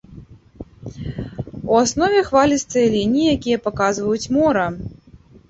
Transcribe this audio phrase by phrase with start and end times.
[1.73, 4.67] У аснове хвалістыя лініі, якія паказваюць мора.